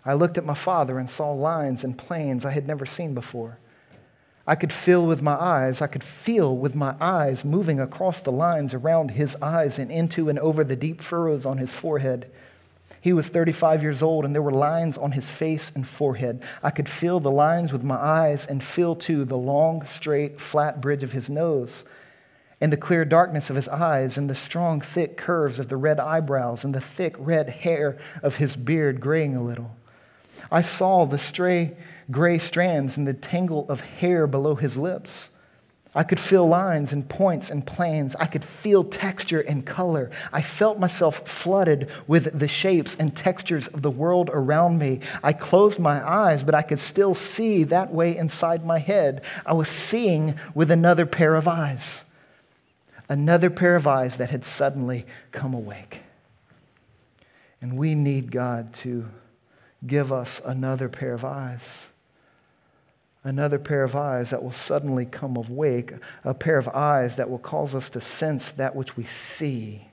[0.06, 3.58] I looked at my father and saw lines and planes I had never seen before.
[4.46, 8.32] I could feel with my eyes, I could feel with my eyes moving across the
[8.32, 12.30] lines around his eyes and into and over the deep furrows on his forehead.
[13.00, 16.44] He was 35 years old, and there were lines on his face and forehead.
[16.62, 20.82] I could feel the lines with my eyes and feel, too, the long, straight, flat
[20.82, 21.86] bridge of his nose,
[22.62, 26.00] and the clear darkness of his eyes, and the strong, thick curves of the red
[26.00, 29.72] eyebrows, and the thick red hair of his beard graying a little.
[30.52, 31.76] I saw the stray
[32.12, 35.30] gray strands and the tangle of hair below his lips.
[35.96, 38.16] I could feel lines and points and planes.
[38.16, 40.10] I could feel texture and color.
[40.32, 45.02] I felt myself flooded with the shapes and textures of the world around me.
[45.22, 49.24] I closed my eyes, but I could still see that way inside my head.
[49.46, 52.06] I was seeing with another pair of eyes,
[53.08, 56.02] another pair of eyes that had suddenly come awake.
[57.62, 59.06] And we need God to
[59.86, 61.94] give us another pair of eyes
[63.24, 65.94] another pair of eyes that will suddenly come awake,
[66.24, 69.88] a pair of eyes that will cause us to sense that which we see.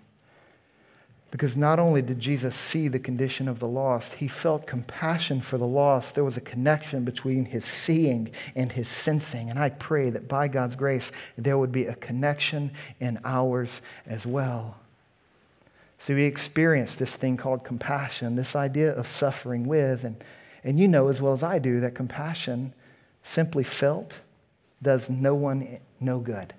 [1.31, 5.59] Because not only did Jesus see the condition of the lost, he felt compassion for
[5.59, 6.17] the lost.
[6.17, 9.49] There was a connection between his seeing and his sensing.
[9.49, 14.27] And I pray that by God's grace, there would be a connection in ours as
[14.27, 14.80] well.
[16.01, 20.03] So we experience this thing called compassion, this idea of suffering with.
[20.03, 20.17] And,
[20.65, 22.73] and you know as well as I do that compassion
[23.23, 24.21] simply felt
[24.83, 26.55] does no one no good.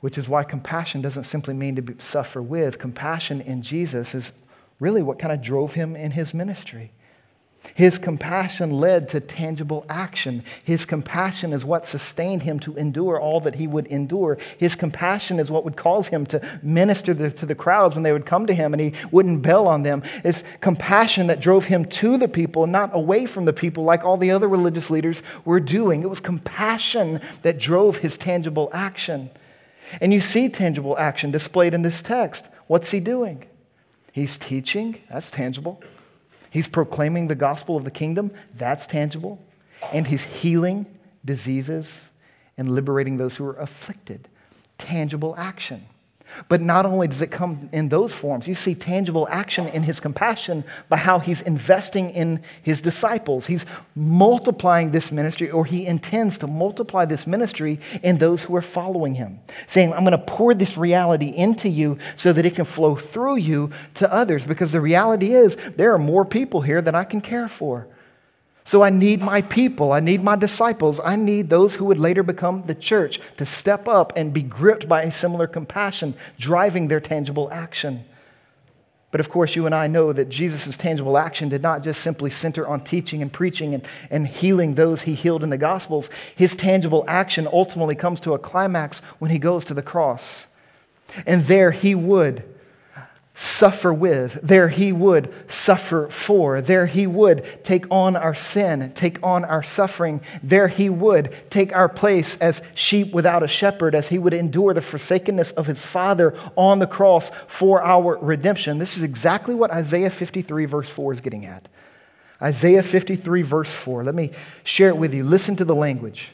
[0.00, 2.80] Which is why compassion doesn't simply mean to suffer with.
[2.80, 4.32] Compassion in Jesus is
[4.80, 6.90] really what kind of drove him in his ministry.
[7.74, 10.44] His compassion led to tangible action.
[10.62, 14.38] His compassion is what sustained him to endure all that he would endure.
[14.58, 18.26] His compassion is what would cause him to minister to the crowds when they would
[18.26, 20.02] come to him and he wouldn't bail on them.
[20.24, 24.16] It's compassion that drove him to the people, not away from the people like all
[24.16, 26.02] the other religious leaders were doing.
[26.02, 29.30] It was compassion that drove his tangible action.
[30.00, 32.48] And you see tangible action displayed in this text.
[32.66, 33.44] What's he doing?
[34.12, 35.82] He's teaching, that's tangible.
[36.56, 39.44] He's proclaiming the gospel of the kingdom, that's tangible.
[39.92, 40.86] And he's healing
[41.22, 42.12] diseases
[42.56, 44.26] and liberating those who are afflicted.
[44.78, 45.84] Tangible action.
[46.48, 50.00] But not only does it come in those forms, you see tangible action in his
[50.00, 53.46] compassion by how he's investing in his disciples.
[53.46, 58.62] He's multiplying this ministry, or he intends to multiply this ministry in those who are
[58.62, 62.64] following him, saying, I'm going to pour this reality into you so that it can
[62.64, 64.46] flow through you to others.
[64.46, 67.86] Because the reality is, there are more people here than I can care for.
[68.66, 72.24] So I need my people, I need my disciples, I need those who would later
[72.24, 76.98] become the church to step up and be gripped by a similar compassion, driving their
[76.98, 78.04] tangible action.
[79.12, 82.28] But of course, you and I know that Jesus' tangible action did not just simply
[82.28, 86.10] center on teaching and preaching and, and healing those he healed in the Gospels.
[86.34, 90.48] His tangible action ultimately comes to a climax when he goes to the cross.
[91.24, 92.42] And there he would
[93.36, 94.40] suffer with.
[94.42, 96.62] There he would suffer for.
[96.62, 100.22] There he would take on our sin, take on our suffering.
[100.42, 104.72] There he would take our place as sheep without a shepherd, as he would endure
[104.72, 108.78] the forsakenness of his father on the cross for our redemption.
[108.78, 111.68] This is exactly what Isaiah 53, verse 4 is getting at.
[112.40, 114.02] Isaiah 53, verse 4.
[114.02, 114.30] Let me
[114.64, 115.24] share it with you.
[115.24, 116.30] Listen to the language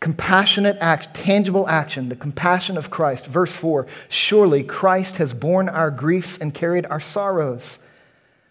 [0.00, 3.26] compassionate act, tangible action, the compassion of Christ.
[3.26, 7.78] Verse 4 Surely Christ has borne our griefs and carried our sorrows.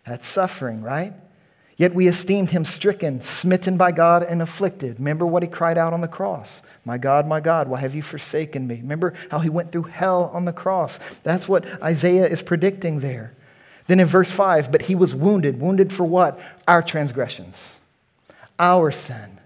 [0.06, 1.14] That's suffering, right?
[1.78, 4.98] Yet we esteemed him stricken, smitten by God, and afflicted.
[4.98, 8.02] Remember what he cried out on the cross My God, my God, why have you
[8.02, 8.76] forsaken me?
[8.76, 11.00] Remember how he went through hell on the cross.
[11.24, 13.34] That's what Isaiah is predicting there.
[13.88, 15.60] Then in verse 5, but he was wounded.
[15.60, 16.40] Wounded for what?
[16.68, 17.80] Our transgressions,
[18.58, 19.40] our sin.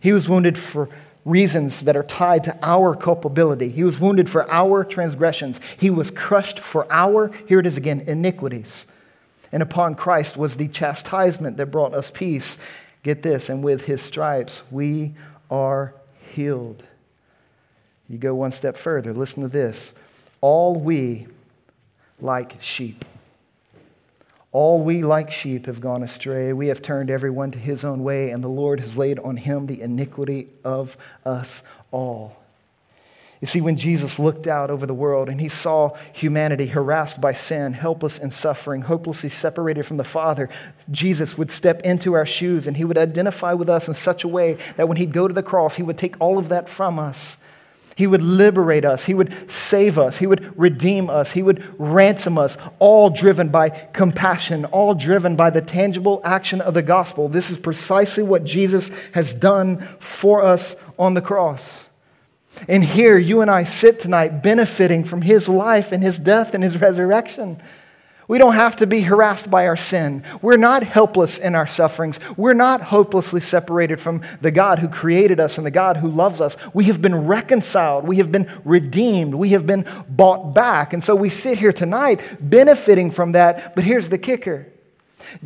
[0.00, 0.88] He was wounded for
[1.24, 3.68] reasons that are tied to our culpability.
[3.68, 5.60] He was wounded for our transgressions.
[5.78, 8.86] He was crushed for our, here it is again, iniquities.
[9.52, 12.58] And upon Christ was the chastisement that brought us peace.
[13.02, 15.12] Get this, and with his stripes we
[15.50, 15.94] are
[16.34, 16.82] healed.
[18.08, 19.12] You go one step further.
[19.12, 19.94] Listen to this.
[20.40, 21.26] All we,
[22.20, 23.04] like sheep,
[24.52, 26.52] all we, like sheep, have gone astray.
[26.52, 29.66] We have turned everyone to his own way, and the Lord has laid on him
[29.66, 32.36] the iniquity of us all.
[33.40, 37.32] You see, when Jesus looked out over the world and he saw humanity harassed by
[37.32, 40.48] sin, helpless and suffering, hopelessly separated from the Father,
[40.92, 44.28] Jesus would step into our shoes and he would identify with us in such a
[44.28, 47.00] way that when he'd go to the cross, he would take all of that from
[47.00, 47.38] us
[47.96, 49.04] he would liberate us.
[49.04, 50.18] He would save us.
[50.18, 51.32] He would redeem us.
[51.32, 56.74] He would ransom us, all driven by compassion, all driven by the tangible action of
[56.74, 57.28] the gospel.
[57.28, 61.88] This is precisely what Jesus has done for us on the cross.
[62.68, 66.62] And here, you and I sit tonight benefiting from his life and his death and
[66.62, 67.60] his resurrection.
[68.32, 70.24] We don't have to be harassed by our sin.
[70.40, 72.18] We're not helpless in our sufferings.
[72.38, 76.40] We're not hopelessly separated from the God who created us and the God who loves
[76.40, 76.56] us.
[76.72, 78.08] We have been reconciled.
[78.08, 79.34] We have been redeemed.
[79.34, 80.94] We have been bought back.
[80.94, 83.74] And so we sit here tonight benefiting from that.
[83.74, 84.71] But here's the kicker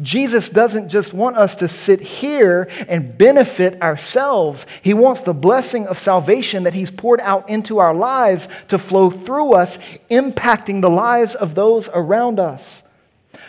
[0.03, 4.67] Jesus doesn't just want us to sit here and benefit ourselves.
[4.83, 9.11] He wants the blessing of salvation that He's poured out into our lives to flow
[9.11, 9.79] through us,
[10.11, 12.83] impacting the lives of those around us.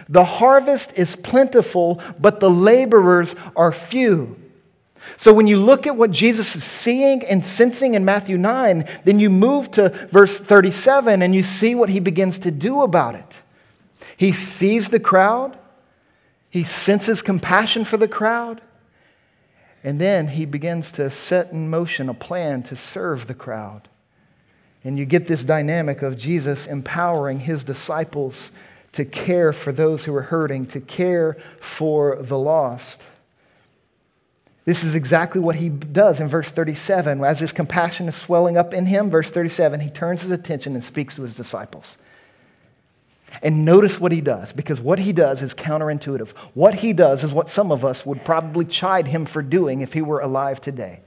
[0.10, 4.38] The harvest is plentiful, but the laborers are few.
[5.16, 9.20] So when you look at what Jesus is seeing and sensing in Matthew 9, then
[9.20, 13.42] you move to verse 37 and you see what he begins to do about it.
[14.18, 15.58] He sees the crowd,
[16.58, 18.62] he senses compassion for the crowd.
[19.84, 23.88] And then he begins to set in motion a plan to serve the crowd.
[24.84, 28.52] And you get this dynamic of Jesus empowering his disciples
[28.94, 33.08] to care for those who are hurting, to care for the lost.
[34.66, 37.24] This is exactly what he does in verse 37.
[37.24, 40.84] As his compassion is swelling up in him, verse 37, he turns his attention and
[40.84, 42.00] speaks to his disciples.
[43.42, 46.30] And notice what he does, because what he does is counterintuitive.
[46.54, 49.94] What he does is what some of us would probably chide him for doing if
[49.94, 51.02] he were alive today.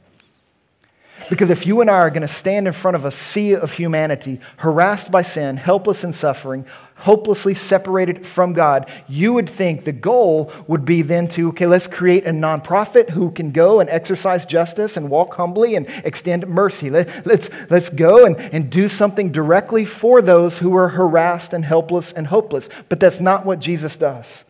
[1.29, 3.73] Because if you and I are going to stand in front of a sea of
[3.73, 6.67] humanity, harassed by sin, helpless and suffering,
[7.01, 11.87] hopelessly separated from God, you would think the goal would be then to, okay, let's
[11.87, 16.91] create a nonprofit who can go and exercise justice and walk humbly and extend mercy.
[16.91, 21.53] Let, us let's, let's go and, and do something directly for those who are harassed
[21.53, 22.69] and helpless and hopeless.
[22.89, 24.45] But that's not what Jesus does.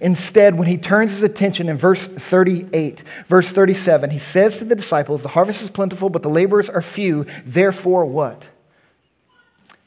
[0.00, 4.74] Instead, when he turns his attention in verse 38, verse 37, he says to the
[4.74, 7.26] disciples, The harvest is plentiful, but the laborers are few.
[7.44, 8.48] Therefore, what?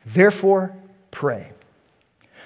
[0.05, 0.73] Therefore,
[1.12, 1.51] pray.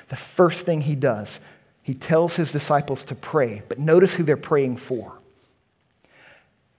[0.09, 1.39] The first thing he does,
[1.81, 5.13] he tells his disciples to pray, but notice who they're praying for.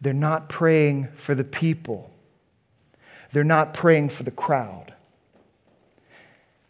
[0.00, 2.10] They're not praying for the people,
[3.32, 4.94] they're not praying for the crowd,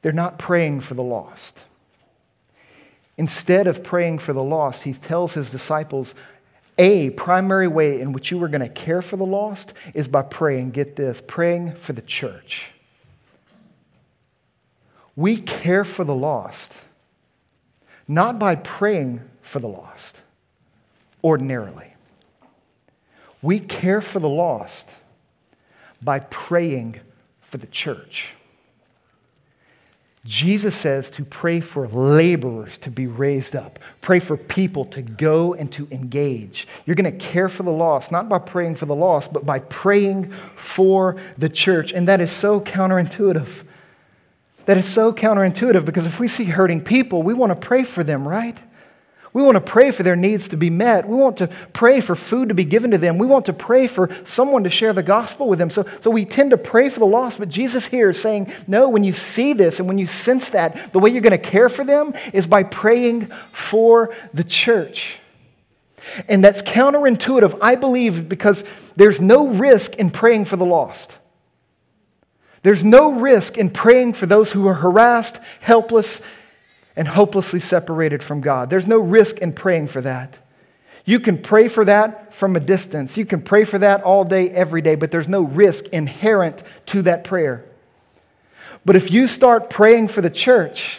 [0.02, 1.64] they're not praying for the lost.
[3.18, 6.14] Instead of praying for the lost, he tells his disciples,
[6.78, 10.20] a primary way in which you are going to care for the lost is by
[10.20, 12.72] praying, get this, praying for the church.
[15.16, 16.80] We care for the lost
[18.08, 20.22] not by praying for the lost
[21.24, 21.94] ordinarily.
[23.42, 24.90] We care for the lost
[26.02, 27.00] by praying
[27.40, 28.34] for the church.
[30.24, 35.54] Jesus says to pray for laborers to be raised up, pray for people to go
[35.54, 36.66] and to engage.
[36.84, 39.60] You're going to care for the lost, not by praying for the lost, but by
[39.60, 41.92] praying for the church.
[41.92, 43.62] And that is so counterintuitive
[44.66, 48.04] that is so counterintuitive because if we see hurting people, we want to pray for
[48.04, 48.60] them, right?
[49.32, 51.06] We want to pray for their needs to be met.
[51.06, 53.18] We want to pray for food to be given to them.
[53.18, 55.68] We want to pray for someone to share the gospel with them.
[55.68, 58.88] So, so we tend to pray for the lost, but Jesus here is saying, no,
[58.88, 61.68] when you see this and when you sense that, the way you're going to care
[61.68, 65.18] for them is by praying for the church.
[66.28, 68.64] And that's counterintuitive, I believe, because
[68.94, 71.18] there's no risk in praying for the lost.
[72.66, 76.20] There's no risk in praying for those who are harassed, helpless,
[76.96, 78.70] and hopelessly separated from God.
[78.70, 80.36] There's no risk in praying for that.
[81.04, 83.16] You can pray for that from a distance.
[83.16, 87.02] You can pray for that all day, every day, but there's no risk inherent to
[87.02, 87.64] that prayer.
[88.84, 90.98] But if you start praying for the church,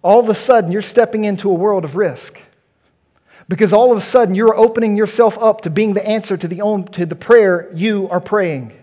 [0.00, 2.40] all of a sudden you're stepping into a world of risk.
[3.48, 6.88] Because all of a sudden you're opening yourself up to being the answer to the,
[6.92, 8.78] to the prayer you are praying.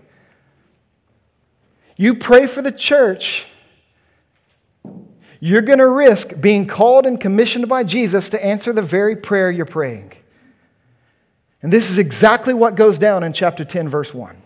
[2.00, 3.44] You pray for the church,
[5.38, 9.50] you're going to risk being called and commissioned by Jesus to answer the very prayer
[9.50, 10.14] you're praying.
[11.60, 14.39] And this is exactly what goes down in chapter 10, verse 1.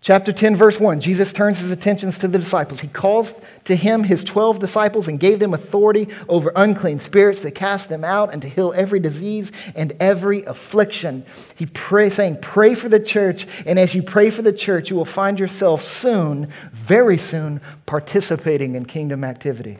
[0.00, 2.80] Chapter 10, verse 1, Jesus turns his attentions to the disciples.
[2.80, 7.50] He calls to him his 12 disciples and gave them authority over unclean spirits to
[7.50, 11.26] cast them out and to heal every disease and every affliction.
[11.56, 14.94] He pray, saying, Pray for the church, and as you pray for the church, you
[14.94, 19.78] will find yourself soon, very soon, participating in kingdom activity.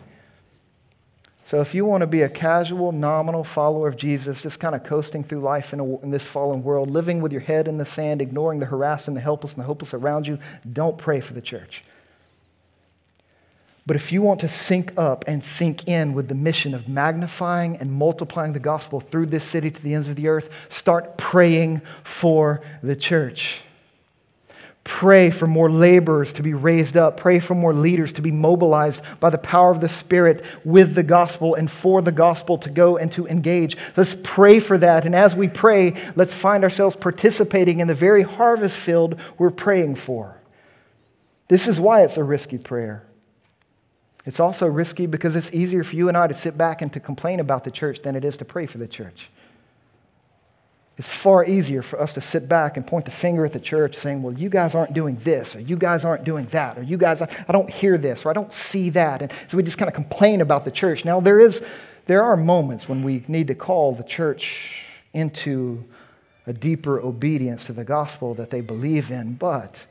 [1.48, 4.84] So, if you want to be a casual, nominal follower of Jesus, just kind of
[4.84, 7.86] coasting through life in, a, in, this fallen world, living with your head in the
[7.86, 10.38] sand, ignoring the harassed and the helpless and the hopeless around you,
[10.70, 11.84] don't pray for the church.
[13.86, 17.78] But if you want to sync up and sink in with the mission of magnifying
[17.78, 21.80] and multiplying the gospel through this city to the ends of the earth, start praying
[22.04, 23.62] for the church.
[24.88, 27.18] Pray for more laborers to be raised up.
[27.18, 31.02] Pray for more leaders to be mobilized by the power of the Spirit with the
[31.02, 33.76] gospel and for the gospel to go and to engage.
[33.98, 35.04] Let's pray for that.
[35.04, 39.96] And as we pray, let's find ourselves participating in the very harvest field we're praying
[39.96, 40.40] for.
[41.48, 43.04] This is why it's a risky prayer.
[44.24, 46.98] It's also risky because it's easier for you and I to sit back and to
[46.98, 49.28] complain about the church than it is to pray for the church.
[50.98, 53.94] It's far easier for us to sit back and point the finger at the church
[53.94, 56.96] saying, well, you guys aren't doing this, or you guys aren't doing that, or you
[56.96, 59.22] guys, I don't hear this, or I don't see that.
[59.22, 61.04] And so we just kind of complain about the church.
[61.04, 61.64] Now, there, is,
[62.06, 65.84] there are moments when we need to call the church into
[66.48, 69.34] a deeper obedience to the gospel that they believe in.
[69.34, 69.86] But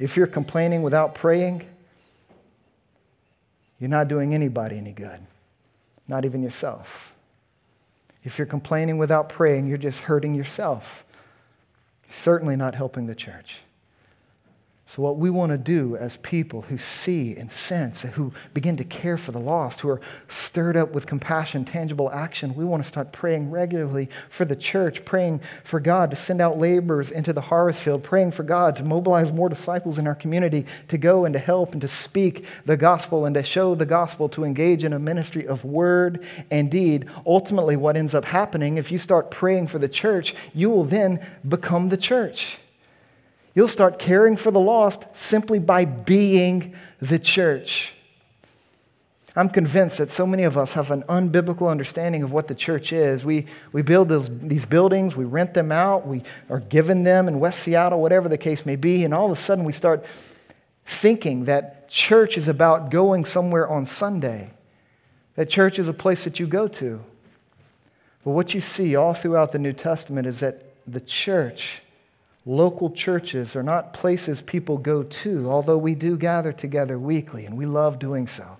[0.00, 1.64] if you're complaining without praying,
[3.78, 5.20] you're not doing anybody any good,
[6.08, 7.09] not even yourself.
[8.24, 11.04] If you're complaining without praying, you're just hurting yourself.
[12.10, 13.60] Certainly not helping the church.
[14.90, 18.82] So, what we want to do as people who see and sense, who begin to
[18.82, 22.88] care for the lost, who are stirred up with compassion, tangible action, we want to
[22.88, 27.40] start praying regularly for the church, praying for God to send out laborers into the
[27.40, 31.34] harvest field, praying for God to mobilize more disciples in our community to go and
[31.34, 34.92] to help and to speak the gospel and to show the gospel, to engage in
[34.92, 37.06] a ministry of word and deed.
[37.24, 41.24] Ultimately, what ends up happening, if you start praying for the church, you will then
[41.48, 42.58] become the church.
[43.54, 47.94] You'll start caring for the lost simply by being the church.
[49.36, 52.92] I'm convinced that so many of us have an unbiblical understanding of what the church
[52.92, 53.24] is.
[53.24, 57.38] We, we build those, these buildings, we rent them out, we are given them in
[57.38, 60.04] West Seattle, whatever the case may be, and all of a sudden we start
[60.84, 64.50] thinking that church is about going somewhere on Sunday,
[65.36, 67.00] that church is a place that you go to.
[68.24, 71.82] But what you see all throughout the New Testament is that the church
[72.50, 77.56] Local churches are not places people go to, although we do gather together weekly and
[77.56, 78.56] we love doing so.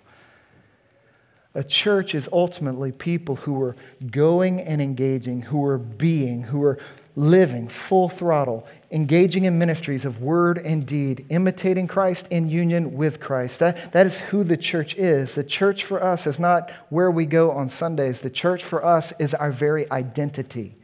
[1.56, 3.74] A church is ultimately people who are
[4.08, 6.78] going and engaging, who are being, who are
[7.16, 13.18] living full throttle, engaging in ministries of word and deed, imitating Christ in union with
[13.18, 13.58] Christ.
[13.58, 15.34] That, that is who the church is.
[15.34, 19.12] The church for us is not where we go on Sundays, the church for us
[19.18, 20.76] is our very identity.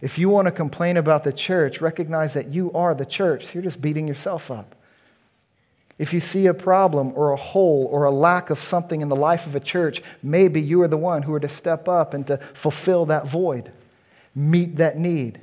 [0.00, 3.46] If you want to complain about the church, recognize that you are the church.
[3.46, 4.74] So you're just beating yourself up.
[5.98, 9.16] If you see a problem or a hole or a lack of something in the
[9.16, 12.24] life of a church, maybe you are the one who are to step up and
[12.28, 13.72] to fulfill that void,
[14.34, 15.40] meet that need.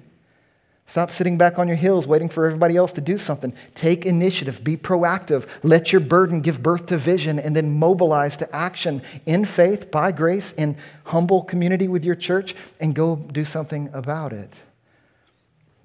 [0.87, 3.53] Stop sitting back on your heels waiting for everybody else to do something.
[3.73, 8.55] Take initiative, be proactive, let your burden give birth to vision, and then mobilize to
[8.55, 13.89] action in faith, by grace, in humble community with your church, and go do something
[13.93, 14.61] about it.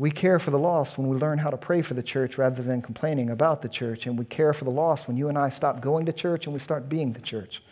[0.00, 2.62] We care for the lost when we learn how to pray for the church rather
[2.62, 4.06] than complaining about the church.
[4.06, 6.54] And we care for the lost when you and I stop going to church and
[6.54, 7.62] we start being the church.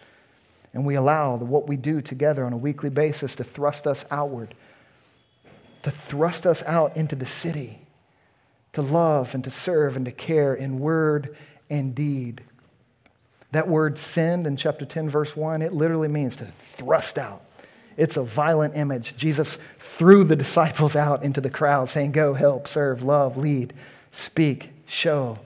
[0.74, 4.04] And we allow the, what we do together on a weekly basis to thrust us
[4.10, 4.54] outward,
[5.82, 7.80] to thrust us out into the city,
[8.72, 11.36] to love and to serve and to care in word
[11.70, 12.42] and deed.
[13.52, 17.42] That word send in chapter 10, verse 1, it literally means to thrust out.
[17.96, 19.16] It's a violent image.
[19.16, 23.72] Jesus threw the disciples out into the crowd, saying, Go, help, serve, love, lead,
[24.10, 25.38] speak, show.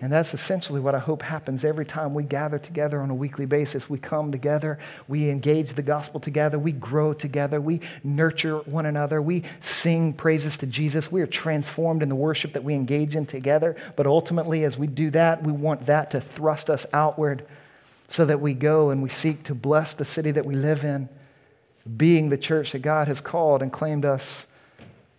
[0.00, 3.46] And that's essentially what I hope happens every time we gather together on a weekly
[3.46, 3.88] basis.
[3.88, 9.22] We come together, we engage the gospel together, we grow together, we nurture one another,
[9.22, 11.12] we sing praises to Jesus.
[11.12, 13.76] We are transformed in the worship that we engage in together.
[13.94, 17.46] But ultimately, as we do that, we want that to thrust us outward
[18.08, 21.08] so that we go and we seek to bless the city that we live in
[21.96, 24.46] being the church that God has called and claimed us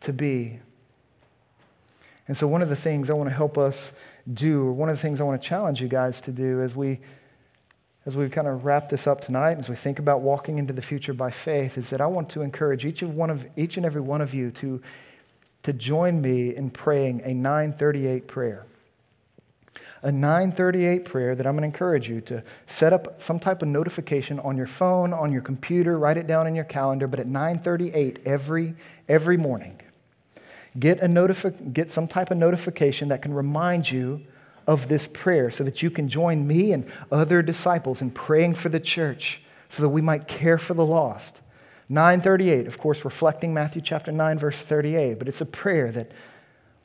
[0.01, 0.59] to be.
[2.27, 3.93] And so, one of the things I want to help us
[4.33, 6.75] do, or one of the things I want to challenge you guys to do as
[6.75, 6.99] we
[8.05, 10.81] as we kind of wrap this up tonight, as we think about walking into the
[10.81, 13.85] future by faith, is that I want to encourage each of one of each and
[13.85, 14.81] every one of you to,
[15.63, 18.67] to join me in praying a 938 prayer.
[20.03, 23.69] A 938 prayer that I'm going to encourage you to set up some type of
[23.69, 27.25] notification on your phone, on your computer, write it down in your calendar, but at
[27.25, 28.75] 938 every,
[29.09, 29.81] every morning,
[30.79, 34.21] get, a notifi- get some type of notification that can remind you
[34.67, 38.69] of this prayer so that you can join me and other disciples in praying for
[38.69, 41.41] the church so that we might care for the lost.
[41.89, 46.11] 938, of course, reflecting Matthew chapter 9, verse 38, but it's a prayer that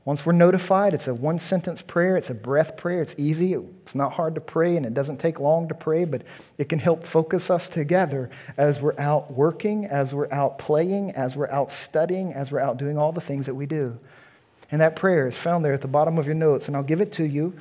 [0.04, 3.94] once we're notified, it's a one sentence prayer, it's a breath prayer, it's easy, it's
[3.94, 6.22] not hard to pray, and it doesn't take long to pray, but
[6.56, 11.36] it can help focus us together as we're out working, as we're out playing, as
[11.36, 13.98] we're out studying, as we're out doing all the things that we do.
[14.72, 17.02] And that prayer is found there at the bottom of your notes, and I'll give
[17.02, 17.52] it to you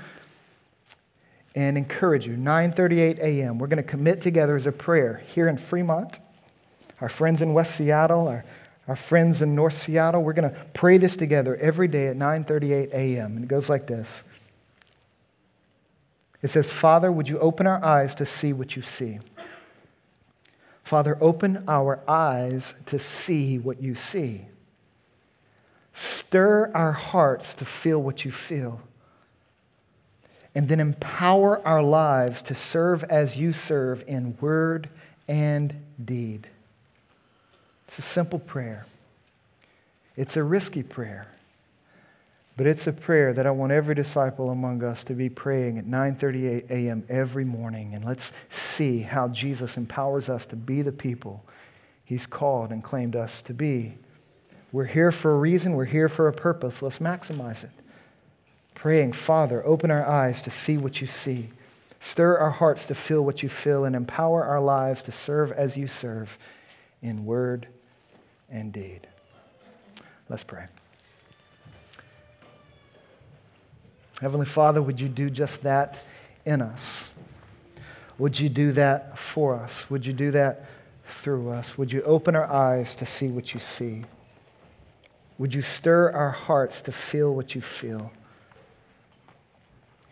[1.55, 2.35] and encourage you.
[2.35, 3.59] 9:38 a.m.
[3.59, 6.19] We're going to commit together as a prayer here in Fremont.
[7.01, 8.45] Our friends in West Seattle, our
[8.89, 10.23] our friends in North Seattle.
[10.23, 13.35] We're going to pray this together every day at 9:38 a.m.
[13.35, 14.23] And it goes like this.
[16.41, 19.19] It says, "Father, would you open our eyes to see what you see?"
[20.83, 24.47] Father, open our eyes to see what you see.
[25.93, 28.81] Stir our hearts to feel what you feel.
[30.55, 34.89] And then empower our lives to serve as you serve in word
[35.27, 36.47] and deed.
[37.89, 38.85] It's a simple prayer.
[40.15, 41.25] It's a risky prayer.
[42.55, 45.85] But it's a prayer that I want every disciple among us to be praying at
[45.85, 47.03] 9:38 a.m.
[47.09, 51.43] every morning and let's see how Jesus empowers us to be the people
[52.05, 53.95] he's called and claimed us to be.
[54.71, 56.83] We're here for a reason, we're here for a purpose.
[56.83, 57.71] Let's maximize it.
[58.75, 61.49] Praying, Father, open our eyes to see what you see.
[61.99, 65.75] Stir our hearts to feel what you feel and empower our lives to serve as
[65.75, 66.37] you serve
[67.01, 67.67] in word
[68.51, 69.07] indeed.
[70.29, 70.65] Let's pray.
[74.21, 76.03] Heavenly Father, would you do just that
[76.45, 77.13] in us?
[78.17, 79.89] Would you do that for us?
[79.89, 80.65] Would you do that
[81.05, 81.77] through us?
[81.77, 84.03] Would you open our eyes to see what you see?
[85.37, 88.11] Would you stir our hearts to feel what you feel?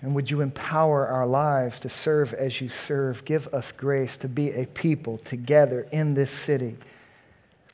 [0.02, 3.26] And would you empower our lives to serve as you serve?
[3.26, 6.78] Give us grace to be a people together in this city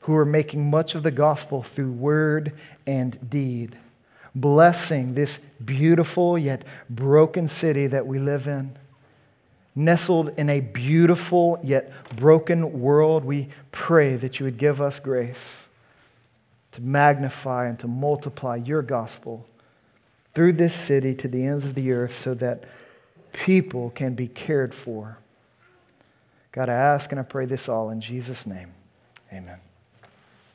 [0.04, 2.52] who are making much of the gospel through word
[2.86, 3.74] and deed,
[4.34, 8.76] blessing this beautiful yet broken city that we live in.
[9.74, 15.70] Nestled in a beautiful yet broken world, we pray that you would give us grace
[16.72, 19.46] to magnify and to multiply your gospel
[20.34, 22.64] through this city to the ends of the earth so that
[23.32, 25.16] people can be cared for.
[26.52, 28.74] God, I ask and I pray this all in Jesus' name.
[29.32, 29.60] Amen.